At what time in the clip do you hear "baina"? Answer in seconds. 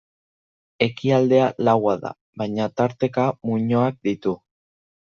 2.45-2.69